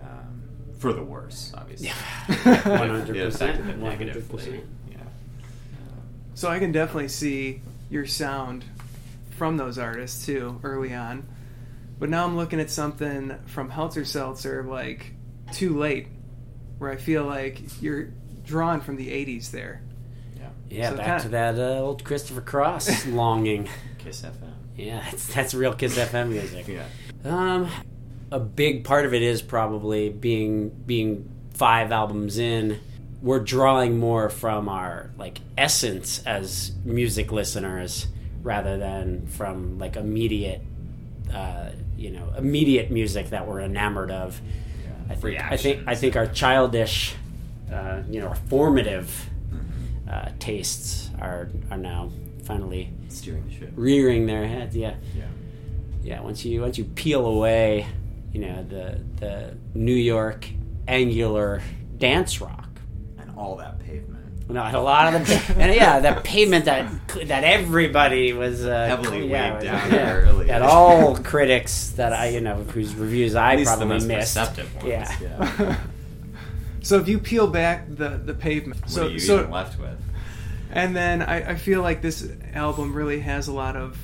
Um, 0.00 0.42
for 0.78 0.92
the 0.92 1.02
worse, 1.02 1.52
obviously. 1.56 1.88
Yeah. 1.88 2.78
One 2.78 2.90
hundred 2.90 3.16
It 3.16 3.26
affected 3.26 3.64
percent. 3.64 3.70
it 3.70 3.78
One 3.78 3.90
hundred 3.90 4.06
negatively. 4.06 4.62
Percent. 6.34 6.42
Yeah. 6.42 6.48
So 6.48 6.48
I 6.50 6.58
can 6.58 6.72
definitely 6.72 7.08
see 7.08 7.60
your 7.90 8.06
sound 8.06 8.64
from 9.36 9.56
those 9.56 9.78
artists 9.78 10.24
too 10.26 10.60
early 10.62 10.94
on. 10.94 11.26
But 11.98 12.08
now 12.10 12.24
I'm 12.24 12.36
looking 12.36 12.60
at 12.60 12.70
something 12.70 13.34
from 13.46 13.70
Helter 13.70 14.04
Seltzer 14.04 14.62
like 14.64 15.12
Too 15.52 15.78
Late, 15.78 16.08
where 16.78 16.90
I 16.90 16.96
feel 16.96 17.24
like 17.24 17.60
you're 17.82 18.08
drawn 18.44 18.80
from 18.80 18.96
the 18.96 19.08
80s 19.08 19.50
there. 19.50 19.80
Yeah. 20.36 20.48
Yeah, 20.68 20.90
So 20.90 20.96
back 20.96 21.06
kinda- 21.06 21.22
to 21.22 21.28
that 21.30 21.54
uh, 21.58 21.80
old 21.80 22.04
Christopher 22.04 22.40
Cross 22.40 23.06
longing. 23.08 23.68
Kiss 23.98 24.22
FM. 24.22 24.50
Yeah, 24.76 25.02
that's, 25.10 25.32
that's 25.34 25.54
real 25.54 25.72
Kiss 25.72 25.96
FM 25.96 26.30
music. 26.30 26.66
Yeah. 26.68 26.84
Um, 27.24 27.68
a 28.30 28.40
big 28.40 28.84
part 28.84 29.06
of 29.06 29.14
it 29.14 29.22
is 29.22 29.40
probably 29.40 30.10
being 30.10 30.70
being 30.70 31.28
five 31.54 31.92
albums 31.92 32.38
in. 32.38 32.80
We're 33.24 33.40
drawing 33.40 33.98
more 33.98 34.28
from 34.28 34.68
our 34.68 35.10
like 35.18 35.40
essence 35.56 36.22
as 36.26 36.72
music 36.84 37.32
listeners 37.32 38.06
rather 38.42 38.76
than 38.76 39.26
from 39.26 39.78
like 39.78 39.96
immediate, 39.96 40.60
uh, 41.32 41.70
you 41.96 42.10
know, 42.10 42.32
immediate 42.36 42.90
music 42.90 43.30
that 43.30 43.48
we're 43.48 43.60
enamored 43.62 44.10
of. 44.10 44.40
I 45.08 45.14
think 45.14 45.40
I 45.40 45.56
think 45.56 45.88
I 45.88 45.94
think 45.94 46.16
our 46.16 46.26
childish, 46.26 47.14
uh, 47.72 48.02
you 48.10 48.20
know, 48.20 48.28
our 48.28 48.34
formative 48.36 49.30
uh, 50.08 50.28
tastes 50.38 51.10
are 51.20 51.48
are 51.70 51.78
now 51.78 52.10
finally 52.44 52.90
Steering 53.08 53.46
the 53.48 53.54
ship. 53.54 53.72
rearing 53.74 54.26
their 54.26 54.46
heads. 54.46 54.76
Yeah 54.76 54.94
Yeah. 55.16 55.24
yeah 56.02 56.20
once 56.20 56.44
you 56.44 56.60
once 56.60 56.76
you 56.76 56.84
peel 56.84 57.24
away 57.26 57.86
you 58.34 58.40
know 58.40 58.62
the 58.64 59.00
the 59.16 59.56
new 59.74 59.94
york 59.94 60.46
angular 60.86 61.62
dance 61.96 62.40
rock 62.42 62.63
all 63.36 63.56
that 63.56 63.78
pavement. 63.80 64.48
no, 64.50 64.60
a 64.62 64.78
lot 64.80 65.14
of 65.14 65.26
the 65.26 65.54
and 65.62 65.74
yeah 65.74 66.00
that 66.00 66.22
pavement 66.24 66.64
that 66.66 66.90
that 67.26 67.44
everybody 67.44 68.32
was 68.32 68.64
uh, 68.64 68.86
Heavily 68.86 69.26
yeah, 69.28 69.52
weighed 69.52 69.54
was- 69.54 69.64
down 69.64 69.92
yeah, 69.92 70.12
early. 70.12 70.46
that 70.46 70.62
all 70.62 71.16
critics 71.16 71.90
that 71.90 72.12
I 72.12 72.28
you 72.28 72.40
know 72.40 72.56
whose 72.56 72.94
reviews 72.94 73.34
I 73.34 73.52
At 73.52 73.58
least 73.58 73.70
the 73.72 73.76
probably 73.78 73.94
most 73.96 74.06
missed 74.06 74.34
perceptive 74.36 74.74
ones. 74.76 74.86
yeah 74.88 75.16
yeah. 75.22 75.76
So 76.82 76.98
if 76.98 77.08
you 77.08 77.18
peel 77.18 77.46
back 77.46 77.86
the, 77.88 78.10
the 78.22 78.34
pavement, 78.34 78.82
What 78.82 78.90
so 78.90 79.06
are 79.06 79.10
you 79.10 79.18
so 79.18 79.38
even 79.38 79.50
left 79.50 79.78
with? 79.80 79.98
and 80.70 80.94
then 80.94 81.22
I, 81.22 81.52
I 81.52 81.54
feel 81.54 81.80
like 81.80 82.02
this 82.02 82.28
album 82.52 82.92
really 82.92 83.20
has 83.20 83.48
a 83.48 83.52
lot 83.54 83.74
of 83.76 83.96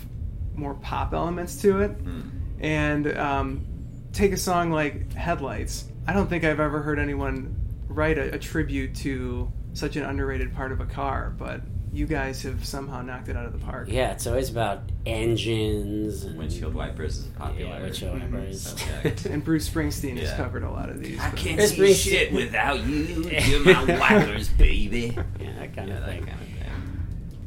more 0.55 0.73
pop 0.73 1.13
elements 1.13 1.61
to 1.63 1.83
it. 1.83 2.03
Mm. 2.03 2.31
And 2.61 3.19
um, 3.19 3.67
take 4.15 4.33
a 4.33 4.37
song 4.39 4.71
like 4.71 5.13
Headlights. 5.13 5.85
I 6.07 6.15
don't 6.15 6.29
think 6.29 6.45
I've 6.45 6.59
ever 6.61 6.81
heard 6.81 6.99
anyone 6.99 7.55
write 7.91 8.17
a, 8.19 8.35
a 8.35 8.39
tribute 8.39 8.95
to 8.97 9.51
such 9.75 9.97
an 9.97 10.05
underrated 10.05 10.55
part 10.55 10.73
of 10.73 10.81
a 10.81 10.87
car, 10.87 11.35
but 11.39 11.61
you 11.93 12.07
guys 12.07 12.43
have 12.45 12.65
somehow 12.65 13.03
knocked 13.03 13.29
it 13.29 13.37
out 13.37 13.45
of 13.47 13.53
the 13.53 13.59
park. 13.59 13.89
yeah 13.91 14.13
it's 14.13 14.25
always 14.25 14.49
about 14.49 14.83
engines 15.07 16.23
and 16.23 16.39
Windshield 16.39 16.73
wipers 16.73 17.19
is 17.19 17.25
popular. 17.37 17.71
Yeah, 17.73 17.83
windshield 17.83 18.21
hmm, 18.23 18.33
wipers. 18.35 18.63
subject. 18.63 19.27
And 19.31 19.45
Bruce 19.45 19.69
Springsteen 19.69 20.17
has 20.19 20.33
covered 20.35 20.63
a 20.63 20.71
lot 20.71 20.89
of 20.89 21.01
these. 21.03 21.19
I 21.21 21.31
can't 21.31 21.57
Chris 21.59 21.71
see 21.73 21.79
Springsteen- 21.83 21.95
shit 21.97 22.33
without 22.33 22.81
you. 22.85 23.29
You're 23.29 23.65
my 23.75 23.85
wipers, 23.99 24.49
baby. 24.51 25.17
yeah 25.41 25.53
that 25.59 25.75
kind 25.75 25.89
Yeah, 25.89 25.95
of 25.97 26.01
that 26.07 26.09
thing 26.11 26.27
kind 26.27 26.41
of 26.41 26.47
thing. 26.47 26.47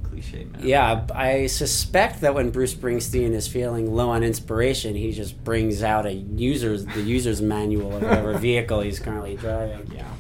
Cliche, 0.04 0.44
man. 0.46 0.62
Yeah, 0.68 1.08
I 1.16 1.48
suspect 1.48 2.22
that 2.22 2.36
when 2.36 2.50
Bruce 2.52 2.74
Springsteen 2.74 3.32
is 3.32 3.48
feeling 3.48 3.94
low 3.96 4.10
on 4.10 4.24
inspiration, 4.24 4.94
he 4.96 5.12
just 5.14 5.42
brings 5.44 5.82
out 5.84 6.06
a 6.06 6.12
user's 6.14 6.86
the 6.86 7.02
user's 7.02 7.42
manual 7.42 7.96
of 7.96 8.04
whatever 8.04 8.38
vehicle 8.38 8.82
he's 8.82 9.00
currently 9.00 9.36
driving. 9.38 9.90
Yeah. 9.96 10.12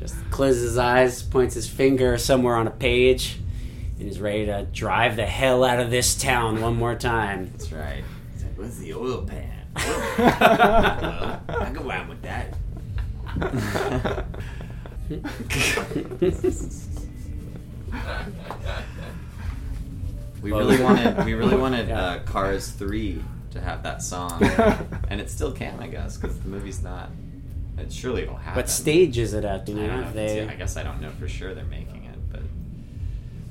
Just 0.00 0.30
closes 0.30 0.62
his 0.62 0.78
eyes, 0.78 1.22
points 1.22 1.54
his 1.54 1.68
finger 1.68 2.16
somewhere 2.16 2.56
on 2.56 2.66
a 2.66 2.70
page, 2.70 3.38
and 3.98 4.08
is 4.08 4.18
ready 4.18 4.46
to 4.46 4.66
drive 4.72 5.16
the 5.16 5.26
hell 5.26 5.62
out 5.62 5.78
of 5.78 5.90
this 5.90 6.14
town 6.14 6.62
one 6.62 6.76
more 6.76 6.94
time. 6.94 7.50
That's 7.52 7.70
right. 7.70 8.02
He's 8.32 8.44
like, 8.44 8.56
what's 8.56 8.78
the 8.78 8.94
oil 8.98 9.26
pan? 9.26 9.66
Well, 9.76 11.42
I 11.48 11.70
go 11.74 11.90
out 11.90 12.08
with 12.08 12.22
that. 12.22 12.56
we 20.40 20.50
really 20.50 20.82
wanted 20.82 21.24
we 21.26 21.34
really 21.34 21.56
wanted 21.60 21.90
uh, 21.90 22.20
Cars 22.20 22.70
three 22.70 23.22
to 23.50 23.60
have 23.60 23.82
that 23.82 24.02
song, 24.02 24.42
and 25.10 25.20
it 25.20 25.30
still 25.30 25.52
can, 25.52 25.78
I 25.78 25.88
guess, 25.88 26.16
because 26.16 26.38
the 26.40 26.48
movie's 26.48 26.82
not. 26.82 27.10
It 27.80 27.92
surely 27.92 28.22
it'll 28.22 28.36
happen. 28.36 28.56
What 28.56 28.68
stage 28.68 29.18
is 29.18 29.34
it 29.34 29.44
at? 29.44 29.66
Do 29.66 29.72
you 29.72 29.82
I 29.82 29.86
know? 29.86 30.00
If 30.00 30.06
if 30.08 30.14
they, 30.14 30.48
I 30.48 30.54
guess 30.54 30.76
I 30.76 30.82
don't 30.82 31.00
know 31.00 31.10
for 31.10 31.28
sure 31.28 31.54
they're 31.54 31.64
making 31.64 32.04
it, 32.04 32.18
but 32.32 32.42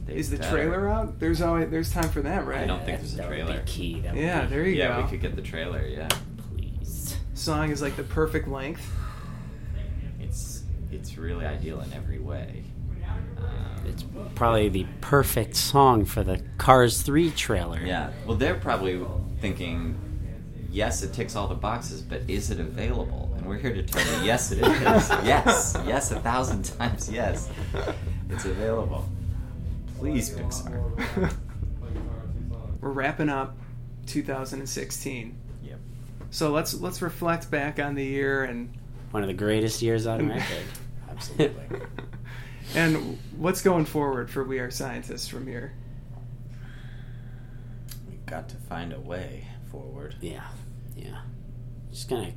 they 0.05 0.15
Is 0.15 0.29
the 0.29 0.37
better. 0.37 0.51
trailer 0.51 0.87
out? 0.89 1.19
There's 1.19 1.41
always 1.41 1.69
there's 1.69 1.91
time 1.91 2.09
for 2.09 2.21
that, 2.21 2.45
right? 2.45 2.61
I 2.61 2.65
don't 2.67 2.83
think 2.85 2.99
there's 2.99 3.13
a 3.13 3.17
that 3.17 3.29
would 3.29 3.35
be 3.37 3.43
trailer. 3.43 3.63
key. 3.65 4.01
That 4.01 4.13
would 4.15 4.21
Yeah, 4.21 4.41
be- 4.41 4.47
there 4.47 4.63
you 4.65 4.75
Yeah, 4.75 4.87
go. 4.89 4.97
Yeah, 4.99 5.03
we 5.05 5.09
could 5.11 5.21
get 5.21 5.35
the 5.35 5.41
trailer. 5.41 5.85
Yeah, 5.85 6.07
Please. 6.55 7.17
Song 7.33 7.71
is 7.71 7.81
like 7.81 7.95
the 7.95 8.03
perfect 8.03 8.47
length. 8.47 8.85
it's 10.19 10.63
it's 10.91 11.17
really 11.17 11.45
ideal 11.45 11.81
in 11.81 11.93
every 11.93 12.19
way. 12.19 12.63
Um, 13.37 13.85
It's 13.87 14.03
probably 14.35 14.69
the 14.69 14.85
perfect 15.01 15.55
song 15.55 16.03
for 16.05 16.23
the 16.23 16.41
Cars 16.57 17.01
3 17.01 17.31
trailer. 17.31 17.79
Yeah. 17.79 18.09
Well, 18.27 18.35
they're 18.37 18.55
probably 18.55 18.99
thinking, 19.39 19.97
yes, 20.69 21.01
it 21.03 21.13
ticks 21.13 21.35
all 21.35 21.47
the 21.47 21.55
boxes, 21.55 22.01
but 22.01 22.21
is 22.27 22.51
it 22.51 22.59
available? 22.59 23.28
And 23.49 23.57
we're 23.57 23.63
here 23.63 23.81
to 23.81 23.81
tell 23.81 24.19
you, 24.19 24.25
yes, 24.27 24.51
it 24.51 24.59
is. 24.59 24.67
yes, 25.25 25.75
yes, 25.83 26.11
a 26.11 26.19
thousand 26.19 26.65
times, 26.77 27.09
yes, 27.11 27.49
it's 28.29 28.45
available. 28.45 29.09
Please, 29.97 30.29
Pixar. 30.29 31.33
We're 32.79 32.91
wrapping 32.91 33.27
up 33.27 33.57
2016. 34.05 35.35
Yep. 35.63 35.79
So 36.29 36.51
let's 36.51 36.75
let's 36.75 37.01
reflect 37.01 37.49
back 37.49 37.79
on 37.79 37.95
the 37.95 38.05
year 38.05 38.43
and 38.43 38.71
One 39.09 39.23
of 39.23 39.27
the 39.27 39.33
greatest 39.33 39.81
years 39.81 40.05
on 40.05 40.29
record. 40.29 40.65
Absolutely. 41.09 41.79
and 42.75 43.17
what's 43.35 43.63
going 43.63 43.85
forward 43.85 44.29
for 44.29 44.43
We 44.43 44.59
Are 44.59 44.69
Scientists 44.69 45.27
from 45.27 45.47
here. 45.47 45.73
We've 48.07 48.27
got 48.27 48.47
to 48.49 48.57
find 48.57 48.93
a 48.93 48.99
way 48.99 49.47
forward. 49.71 50.17
Yeah, 50.21 50.45
yeah. 50.95 51.21
Just 51.89 52.09
gonna 52.09 52.33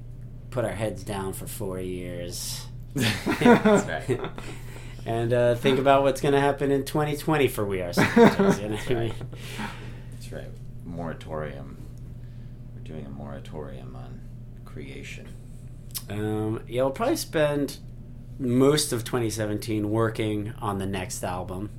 put 0.52 0.64
our 0.64 0.73
heads 0.73 1.02
down 1.02 1.32
for 1.32 1.47
four 1.47 1.80
years. 1.80 2.66
That's 2.94 4.09
right. 4.09 4.21
and 5.06 5.32
uh, 5.32 5.54
think 5.56 5.78
about 5.78 6.02
what's 6.02 6.21
gonna 6.21 6.40
happen 6.40 6.71
in 6.71 6.85
2020 6.85 7.49
for 7.49 7.64
We 7.64 7.80
Are 7.80 7.92
Scientists. 7.92 8.61
You 8.61 8.68
know 8.68 8.76
what 8.76 8.90
I 8.90 8.94
mean? 8.94 9.14
That's 10.12 10.30
right. 10.30 10.49
Moratorium. 10.85 11.78
We're 12.75 12.82
doing 12.82 13.06
a 13.06 13.11
moratorium 13.11 13.97
on 13.97 14.21
creation. 14.64 15.26
Um, 16.11 16.62
yeah, 16.68 16.82
we'll 16.82 16.90
probably 16.90 17.16
spend 17.16 17.78
most 18.38 18.92
of 18.92 19.04
2017 19.04 19.90
working 19.90 20.52
on 20.61 20.78
the 20.78 20.87
next 20.87 21.25
album. 21.25 21.71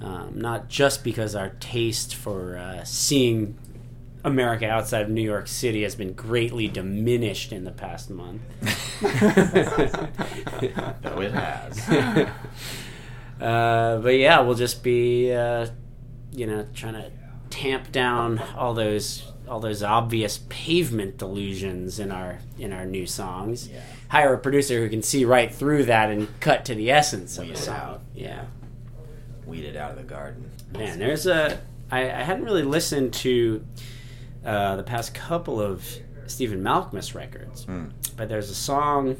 Um, 0.00 0.38
not 0.38 0.68
just 0.68 1.04
because 1.04 1.34
our 1.34 1.50
taste 1.60 2.14
for 2.14 2.58
uh, 2.58 2.84
seeing 2.84 3.58
America 4.26 4.68
outside 4.68 5.02
of 5.02 5.08
New 5.08 5.22
York 5.22 5.46
City 5.46 5.84
has 5.84 5.94
been 5.94 6.12
greatly 6.12 6.66
diminished 6.66 7.52
in 7.52 7.62
the 7.62 7.70
past 7.70 8.10
month. 8.10 8.42
Though 11.00 11.20
it 11.20 11.32
has. 11.32 11.88
uh, 13.40 14.00
but 14.02 14.16
yeah, 14.16 14.40
we'll 14.40 14.56
just 14.56 14.82
be, 14.82 15.32
uh, 15.32 15.68
you 16.32 16.48
know, 16.48 16.66
trying 16.74 16.94
to 16.94 17.12
tamp 17.50 17.92
down 17.92 18.40
all 18.56 18.74
those 18.74 19.32
all 19.48 19.60
those 19.60 19.80
obvious 19.80 20.40
pavement 20.48 21.18
delusions 21.18 22.00
in 22.00 22.10
our 22.10 22.40
in 22.58 22.72
our 22.72 22.84
new 22.84 23.06
songs. 23.06 23.68
Yeah. 23.68 23.80
Hire 24.08 24.34
a 24.34 24.38
producer 24.38 24.80
who 24.80 24.88
can 24.90 25.02
see 25.02 25.24
right 25.24 25.54
through 25.54 25.84
that 25.84 26.10
and 26.10 26.28
cut 26.40 26.64
to 26.64 26.74
the 26.74 26.90
essence 26.90 27.38
of 27.38 27.46
the 27.46 27.56
song. 27.56 27.76
out. 27.76 28.00
Yeah. 28.12 28.46
Weed 29.46 29.64
it 29.64 29.76
out 29.76 29.92
of 29.92 29.98
the 29.98 30.02
garden. 30.02 30.50
Man, 30.72 30.98
there's 30.98 31.28
a. 31.28 31.60
I, 31.92 32.00
I 32.00 32.24
hadn't 32.24 32.44
really 32.44 32.64
listened 32.64 33.12
to 33.14 33.64
uh, 34.46 34.76
the 34.76 34.82
past 34.82 35.12
couple 35.14 35.60
of 35.60 35.84
Stephen 36.26 36.62
Malkmus 36.62 37.14
records, 37.14 37.64
Hmm. 37.64 37.86
but 38.16 38.28
there's 38.30 38.48
a 38.48 38.54
song 38.54 39.16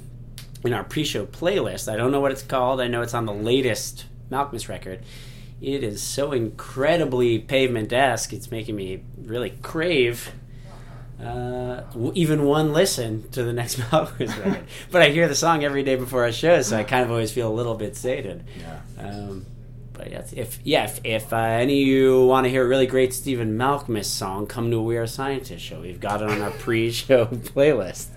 in 0.65 0.73
our 0.73 0.85
pre-show 0.85 1.27
playlist. 1.27 1.93
I 1.93 1.97
don't 1.97 2.11
know 2.11 2.21
what 2.21 2.33
it's 2.33 2.43
called. 2.43 2.81
I 2.81 2.89
know 2.89 3.03
it's 3.03 3.15
on 3.15 3.27
the 3.27 3.35
latest 3.35 4.07
Malkmus 4.31 4.69
record. 4.69 5.01
It 5.61 5.83
is 5.85 6.03
so 6.03 6.33
incredibly 6.33 7.39
pavement-esque. 7.39 8.33
It's 8.33 8.51
making 8.51 8.77
me 8.77 9.03
really 9.23 9.51
crave 9.63 10.31
uh, 11.23 11.81
even 12.15 12.45
one 12.45 12.75
listen 12.75 13.27
to 13.31 13.43
the 13.43 13.53
next 13.53 13.77
Malkmus 13.91 14.37
record. 14.45 14.67
But 14.91 15.01
I 15.03 15.09
hear 15.11 15.29
the 15.29 15.35
song 15.35 15.65
every 15.65 15.83
day 15.83 15.97
before 15.97 16.25
I 16.25 16.31
show, 16.31 16.61
so 16.63 16.77
I 16.77 16.85
kind 16.85 17.05
of 17.05 17.11
always 17.11 17.33
feel 17.33 17.49
a 17.51 17.55
little 17.55 17.75
bit 17.75 17.97
sated. 17.97 18.45
Yeah. 18.59 18.81
Um, 19.03 19.47
but 19.97 20.11
yeah, 20.11 20.23
if 20.35 20.59
yeah, 20.65 20.85
if, 20.85 21.01
if 21.05 21.33
uh, 21.33 21.37
any 21.37 21.83
of 21.83 21.89
you 21.89 22.27
want 22.27 22.45
to 22.45 22.51
hear 22.51 22.65
a 22.65 22.69
really 22.69 22.87
great 22.87 23.13
Stephen 23.15 23.57
Malkmus 23.57 24.05
song, 24.07 24.47
come 24.47 24.71
to 24.71 24.77
a 24.79 24.83
We 24.83 24.97
Are 24.97 25.07
Scientists 25.07 25.63
show. 25.63 25.81
We've 25.81 26.01
got 26.01 26.23
it 26.23 26.29
on 26.31 26.41
our 26.43 26.51
pre-show 26.59 27.27
playlist. 27.27 28.09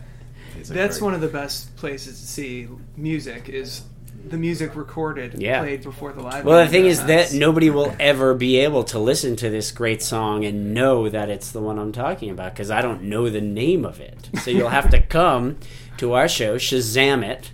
That's 0.67 0.97
great. 0.97 1.01
one 1.05 1.13
of 1.13 1.21
the 1.21 1.27
best 1.29 1.75
places 1.77 2.19
to 2.19 2.27
see 2.27 2.67
music 2.97 3.47
is 3.49 3.83
the 4.27 4.37
music 4.37 4.75
recorded 4.75 5.35
Yeah. 5.41 5.59
played 5.61 5.81
before 5.83 6.11
the 6.11 6.21
live. 6.21 6.43
Well, 6.43 6.65
the 6.65 6.69
thing 6.69 6.85
is 6.85 7.05
that 7.05 7.31
nobody 7.33 7.69
will 7.69 7.95
ever 7.99 8.33
be 8.33 8.57
able 8.57 8.83
to 8.85 8.99
listen 8.99 9.37
to 9.37 9.49
this 9.49 9.71
great 9.71 10.01
song 10.03 10.43
and 10.43 10.73
know 10.73 11.07
that 11.07 11.29
it's 11.29 11.51
the 11.51 11.61
one 11.61 11.79
I'm 11.79 11.93
talking 11.93 12.29
about 12.29 12.53
because 12.53 12.69
I 12.69 12.81
don't 12.81 13.03
know 13.03 13.29
the 13.29 13.39
name 13.41 13.85
of 13.85 14.01
it. 14.01 14.29
So 14.43 14.51
you'll 14.51 14.69
have 14.69 14.89
to 14.91 15.01
come 15.19 15.57
to 15.97 16.13
our 16.13 16.27
show, 16.27 16.57
Shazam 16.57 17.23
it, 17.23 17.51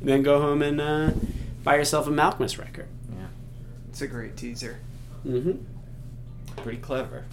and 0.00 0.08
then 0.10 0.22
go 0.22 0.38
home 0.40 0.60
and 0.60 0.80
uh, 0.80 1.12
buy 1.64 1.76
yourself 1.76 2.06
a 2.06 2.10
Malkmus 2.10 2.58
record. 2.58 2.88
Yeah. 3.96 4.02
it's 4.02 4.02
a 4.02 4.06
great 4.06 4.36
teaser. 4.36 4.78
Mm-hmm. 5.26 6.62
Pretty 6.62 6.78
clever. 6.78 7.24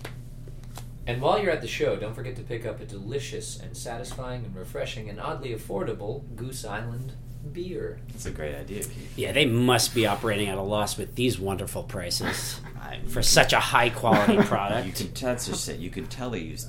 And 1.05 1.21
while 1.21 1.39
you're 1.39 1.51
at 1.51 1.61
the 1.61 1.67
show, 1.67 1.97
don't 1.97 2.13
forget 2.13 2.35
to 2.37 2.43
pick 2.43 2.65
up 2.65 2.79
a 2.79 2.85
delicious 2.85 3.59
and 3.59 3.75
satisfying 3.75 4.45
and 4.45 4.55
refreshing 4.55 5.09
and 5.09 5.19
oddly 5.19 5.53
affordable 5.53 6.23
Goose 6.35 6.63
Island 6.63 7.13
beer. 7.51 7.99
That's 8.07 8.25
a 8.25 8.31
great 8.31 8.55
idea, 8.55 8.83
Keith. 8.83 9.13
Yeah, 9.17 9.33
they 9.33 9.45
must 9.45 9.93
be 9.93 10.07
operating 10.07 10.47
at 10.47 10.57
a 10.57 10.61
loss 10.61 10.97
with 10.97 11.15
these 11.15 11.37
wonderful 11.37 11.83
prices 11.83 12.61
I, 12.81 12.99
for 13.07 13.21
such 13.21 13.51
a 13.51 13.59
high 13.59 13.89
quality 13.89 14.37
product. 14.43 14.87
You 14.87 14.93
could 14.93 15.15
that's 15.15 15.47
just 15.47 15.67
it. 15.67 15.79
You 15.79 15.89
could 15.89 16.09
tell 16.09 16.29
they 16.29 16.39
use 16.39 16.67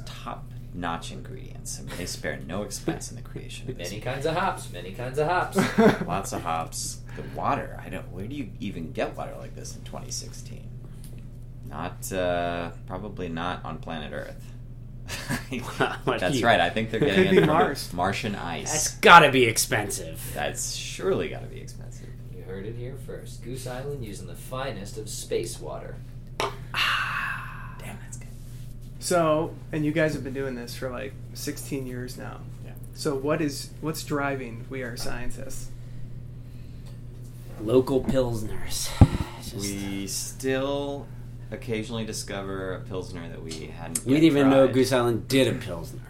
top-notch 0.75 1.12
ingredients, 1.12 1.78
and 1.78 1.88
they 1.90 2.07
spare 2.07 2.38
no 2.47 2.62
expense 2.62 3.11
in 3.11 3.16
the 3.16 3.23
creation 3.23 3.71
of 3.71 3.78
this. 3.78 3.90
Many 3.90 4.00
kinds 4.00 4.26
of 4.26 4.35
hops, 4.35 4.73
many 4.73 4.93
kinds 4.93 5.19
of 5.19 5.28
hops. 5.28 5.57
Lots 6.07 6.33
of 6.33 6.43
hops. 6.43 7.00
The 7.16 7.23
water. 7.38 7.81
I 7.85 7.88
don't. 7.88 8.11
Where 8.12 8.26
do 8.26 8.35
you 8.35 8.50
even 8.61 8.93
get 8.93 9.16
water 9.16 9.35
like 9.38 9.54
this 9.54 9.76
in 9.76 9.83
2016? 9.85 10.69
Not 11.69 12.12
uh, 12.12 12.71
probably 12.87 13.28
not 13.28 13.64
on 13.64 13.78
planet 13.78 14.12
Earth. 14.12 14.45
That's 16.07 16.43
right. 16.43 16.61
I 16.61 16.71
think 16.71 16.90
they're 16.90 17.02
It 17.02 17.07
getting 17.07 17.35
it 17.35 17.40
from 17.40 17.47
Mars. 17.47 17.93
Martian 17.93 18.35
ice. 18.35 18.73
That's 18.73 18.97
gotta 18.99 19.31
be 19.31 19.45
expensive. 19.45 20.21
That's 20.35 20.75
surely 20.75 21.28
got 21.28 21.43
to 21.43 21.47
be 21.47 21.61
expensive. 21.61 22.09
You 22.35 22.43
heard 22.43 22.66
it 22.66 22.75
here 22.76 22.97
first. 23.07 23.43
Goose 23.43 23.66
Island 23.66 24.04
using 24.04 24.26
the 24.26 24.35
finest 24.35 24.99
of 24.99 25.09
space 25.09 25.61
water. 25.61 25.97
Damn, 29.08 29.16
that's 29.16 29.49
good. 29.49 29.49
So, 29.49 29.54
and 29.73 29.84
you 29.84 29.92
guys 29.92 30.14
have 30.14 30.25
been 30.25 30.34
doing 30.34 30.54
this 30.54 30.75
for 30.76 30.90
like 30.90 31.12
16 31.34 31.87
years 31.87 32.16
now. 32.16 32.40
Yeah. 32.64 32.73
So, 32.94 33.14
what 33.14 33.40
is 33.40 33.70
what's 33.80 34.02
driving 34.04 34.64
We 34.70 34.82
Are 34.82 34.96
Scientists? 34.96 35.70
Local 37.61 38.02
pilsners. 38.02 38.90
Just- 39.42 39.54
We 39.54 40.06
still 40.06 41.06
occasionally 41.50 42.04
discover 42.04 42.75
a 42.75 42.80
pilsner 42.80 43.28
that 43.28 43.42
we 43.42 43.66
hadn't. 43.66 44.04
we 44.04 44.14
didn't 44.14 44.25
even 44.25 44.50
know. 44.50 44.66
Goose 44.68 44.92
Island 44.92 45.28
did 45.28 45.49
a 45.49 45.52
pilsner. 45.58 46.00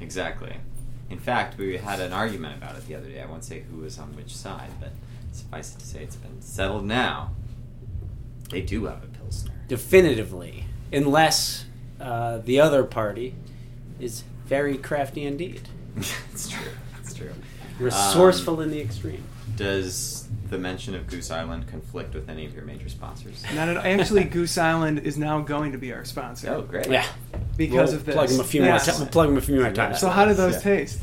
Exactly. 0.00 0.56
In 1.10 1.18
fact, 1.18 1.58
we 1.58 1.76
had 1.76 2.00
an 2.00 2.12
argument 2.12 2.56
about 2.56 2.76
it 2.76 2.86
the 2.86 2.94
other 2.94 3.08
day. 3.08 3.20
I 3.20 3.26
won't 3.26 3.42
say 3.44 3.64
who 3.70 3.78
was 3.78 3.98
on 3.98 4.14
which 4.14 4.34
side, 4.34 4.70
but 4.80 4.90
suffice 5.32 5.74
it 5.74 5.80
to 5.80 5.86
say, 5.86 6.02
it's 6.04 6.16
been 6.16 6.40
settled 6.40 6.84
now. 6.84 7.32
They 8.50 8.60
do 8.62 8.84
have 8.86 9.02
a 9.02 9.06
pilsner. 9.08 9.52
Definitively, 9.68 10.66
unless 10.92 11.64
uh, 12.00 12.38
the 12.38 12.60
other 12.60 12.84
party 12.84 13.34
is 13.98 14.24
very 14.46 14.76
crafty 14.78 15.24
indeed, 15.24 15.62
it's 16.32 16.48
true. 16.48 16.72
It's 17.00 17.14
true. 17.14 17.32
resourceful 17.78 18.54
Um, 18.56 18.62
in 18.62 18.70
the 18.70 18.80
extreme. 18.80 19.22
Does 19.56 20.26
the 20.48 20.58
mention 20.58 20.94
of 20.94 21.06
Goose 21.06 21.30
Island 21.30 21.66
conflict 21.68 22.14
with 22.14 22.30
any 22.30 22.46
of 22.46 22.54
your 22.54 22.64
major 22.64 22.88
sponsors? 22.88 23.44
Not 23.54 23.68
at, 23.68 23.76
all. 23.76 23.82
actually, 23.84 24.24
Goose 24.24 24.56
Island 24.56 25.00
is 25.00 25.18
now 25.18 25.40
going 25.40 25.72
to 25.72 25.78
be 25.78 25.92
our 25.92 26.04
sponsor 26.04 26.50
Oh, 26.54 26.62
great. 26.62 26.88
Yeah, 26.88 27.04
because 27.56 27.90
we'll 27.90 27.98
of 28.00 28.06
this. 28.06 28.14
Plug 28.14 28.28
them 28.30 28.40
a 28.40 28.44
few 28.44 28.62
Yes. 28.64 28.86
more. 28.86 28.94
T- 28.94 29.02
we'll 29.02 29.10
plug 29.12 29.28
them 29.28 29.36
a 29.36 29.40
few 29.42 29.60
more 29.60 29.72
times. 29.72 29.98
So, 30.00 30.08
how 30.08 30.24
do 30.24 30.32
those 30.34 30.54
Yeah. 30.54 30.60
taste? 30.60 31.00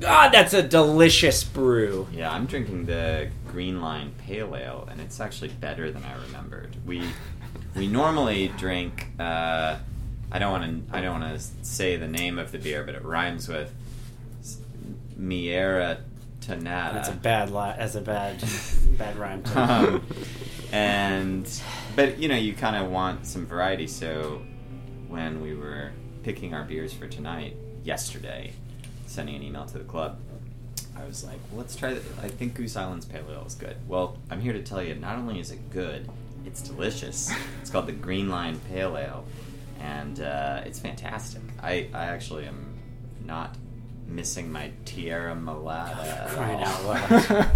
God, 0.00 0.32
that's 0.32 0.52
a 0.52 0.62
delicious 0.62 1.44
brew. 1.44 2.06
Yeah, 2.12 2.30
I'm 2.30 2.44
drinking 2.46 2.84
the 2.86 3.30
Green 3.50 3.80
Line 3.80 4.12
Pale 4.18 4.54
Ale, 4.56 4.88
and 4.90 5.00
it's 5.00 5.18
actually 5.20 5.48
better 5.48 5.90
than 5.90 6.02
I 6.04 6.14
remembered. 6.26 6.76
We 6.84 7.02
we 7.74 7.86
normally 7.86 8.48
drink. 8.58 9.06
Uh, 9.18 9.76
I 10.34 10.38
don't 10.40 10.50
want 10.50 10.90
to. 10.90 10.96
I 10.96 11.00
don't 11.00 11.20
want 11.20 11.38
to 11.38 11.64
say 11.64 11.96
the 11.96 12.08
name 12.08 12.38
of 12.40 12.50
the 12.50 12.58
beer, 12.58 12.82
but 12.82 12.96
it 12.96 13.04
rhymes 13.04 13.48
with 13.48 13.72
Miera 15.18 16.00
Tanata. 16.40 16.92
That's 16.94 17.08
a 17.08 17.12
bad 17.12 17.50
li- 17.50 17.74
That's 17.78 17.94
a 17.94 18.00
bad, 18.00 18.42
bad 18.98 19.16
rhyme. 19.16 19.42
um, 19.54 20.04
and 20.72 21.48
but 21.94 22.18
you 22.18 22.28
know 22.28 22.36
you 22.36 22.52
kind 22.52 22.76
of 22.76 22.90
want 22.90 23.26
some 23.26 23.46
variety. 23.46 23.86
So 23.86 24.42
when 25.08 25.40
we 25.40 25.54
were 25.54 25.92
picking 26.24 26.52
our 26.52 26.64
beers 26.64 26.92
for 26.92 27.06
tonight 27.06 27.56
yesterday, 27.84 28.52
sending 29.06 29.36
an 29.36 29.42
email 29.42 29.66
to 29.66 29.78
the 29.78 29.84
club, 29.84 30.18
I 30.96 31.04
was 31.04 31.22
like, 31.24 31.38
well, 31.50 31.60
let's 31.60 31.76
try. 31.76 31.94
The, 31.94 32.00
I 32.22 32.28
think 32.28 32.54
Goose 32.54 32.76
Island's 32.76 33.06
Pale 33.06 33.26
Ale 33.30 33.44
is 33.46 33.54
good. 33.54 33.76
Well, 33.86 34.18
I'm 34.30 34.40
here 34.40 34.52
to 34.52 34.62
tell 34.62 34.82
you, 34.82 34.96
not 34.96 35.16
only 35.16 35.38
is 35.38 35.52
it 35.52 35.70
good, 35.70 36.08
it's 36.44 36.60
delicious. 36.60 37.32
it's 37.60 37.70
called 37.70 37.86
the 37.86 37.92
Green 37.92 38.28
Line 38.28 38.58
Pale 38.68 38.96
Ale, 38.98 39.24
and 39.84 40.20
uh, 40.20 40.62
it's 40.64 40.78
fantastic. 40.78 41.42
I, 41.62 41.88
I 41.92 42.06
actually 42.06 42.46
am 42.46 42.78
not 43.24 43.56
missing 44.06 44.50
my 44.50 44.70
Tierra 44.84 45.34
Malata. 45.34 46.26
Crying 46.30 46.62
out 46.62 46.84
loud. 46.84 47.50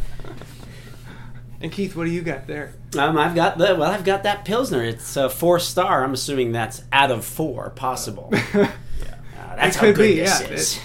And 1.60 1.72
Keith, 1.72 1.96
what 1.96 2.04
do 2.04 2.10
you 2.10 2.22
got 2.22 2.46
there? 2.46 2.74
Um, 2.96 3.18
I've 3.18 3.34
got 3.34 3.58
the 3.58 3.74
well, 3.74 3.90
I've 3.90 4.04
got 4.04 4.22
that 4.22 4.44
pilsner. 4.44 4.84
It's 4.84 5.16
a 5.16 5.28
four 5.28 5.58
star. 5.58 6.04
I'm 6.04 6.12
assuming 6.14 6.52
that's 6.52 6.82
out 6.92 7.10
of 7.10 7.24
four 7.24 7.70
possible. 7.70 8.32
Yeah. 8.54 8.64
Uh, 9.38 9.56
that's 9.56 9.76
It 9.76 9.78
how 9.80 9.86
could 9.86 9.96
good 9.96 10.02
be, 10.02 10.20
this 10.20 10.40
yeah. 10.40 10.48
is. 10.48 10.80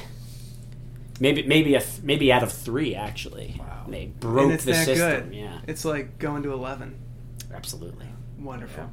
Maybe 1.20 1.44
maybe 1.44 1.76
a 1.76 1.80
th- 1.82 2.02
maybe 2.04 2.32
out 2.32 2.42
of 2.44 2.52
three 2.52 2.94
actually. 2.96 3.56
Wow. 3.60 3.86
They 3.88 4.06
broke 4.08 4.44
and 4.46 4.52
it's 4.54 4.66
the 4.66 4.72
that 4.72 4.86
system. 4.86 5.30
good. 5.30 5.36
Yeah, 5.36 5.60
It's 5.68 5.84
like 5.86 6.18
going 6.20 6.44
to 6.44 6.54
11. 6.54 7.00
absolutely. 7.54 8.08
Wonderful. 8.40 8.90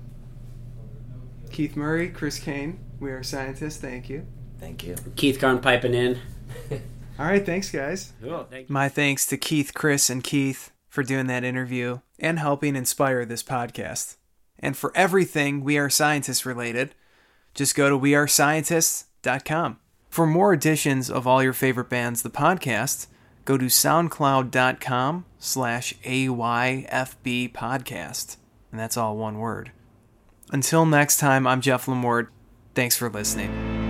Keith 1.51 1.77
Murray, 1.77 2.09
Chris 2.09 2.39
Cain, 2.39 2.79
we 3.01 3.11
are 3.11 3.23
scientists. 3.23 3.79
Thank 3.79 4.09
you. 4.09 4.27
Thank 4.59 4.85
you. 4.85 4.95
Keith 5.17 5.41
Carne 5.41 5.61
piping 5.61 5.95
in. 5.95 6.19
All 7.19 7.27
right, 7.27 7.45
thanks, 7.45 7.71
guys. 7.71 8.13
Cool. 8.23 8.47
Thank 8.51 8.69
you. 8.69 8.73
My 8.73 8.89
thanks 8.89 9.27
to 9.27 9.37
Keith, 9.37 9.73
Chris, 9.75 10.09
and 10.09 10.23
Keith 10.23 10.71
for 10.89 11.03
doing 11.03 11.27
that 11.27 11.45
interview 11.45 12.01
and 12.19 12.39
helping 12.39 12.77
inspire 12.77 13.25
this 13.25 13.43
podcast. 13.43 14.17
And 14.59 14.77
for 14.77 14.93
everything 14.95 15.63
We 15.65 15.79
Are 15.79 15.91
Scientists 15.91 16.45
related, 16.45 16.95
just 17.55 17.75
go 17.75 17.89
to 17.89 17.99
wearescientists.com. 17.99 19.79
For 20.09 20.27
more 20.27 20.53
editions 20.53 21.11
of 21.11 21.27
all 21.27 21.43
your 21.43 21.53
favorite 21.53 21.89
bands, 21.89 22.23
the 22.23 22.31
podcast, 22.31 23.07
go 23.45 23.57
to 23.57 23.67
soundcloud.com 23.67 25.25
slash 25.39 25.95
AYFB 26.05 27.53
podcast. 27.53 28.37
And 28.71 28.81
that's 28.81 28.97
all 28.97 29.17
one 29.17 29.39
word. 29.39 29.73
Until 30.53 30.85
next 30.85 31.19
time, 31.19 31.47
I'm 31.47 31.61
Jeff 31.61 31.87
Lemort. 31.87 32.29
Thanks 32.75 32.97
for 32.97 33.09
listening. 33.09 33.90